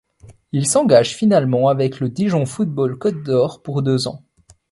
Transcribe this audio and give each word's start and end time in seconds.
Il 0.51 0.65
s'engage 0.65 1.13
finalement 1.15 1.67
avec 1.67 1.99
le 1.99 2.09
Dijon 2.09 2.47
Football 2.47 2.97
Côte-d'Or 2.97 3.61
pour 3.61 3.83
deux 3.83 4.07
ans. 4.07 4.23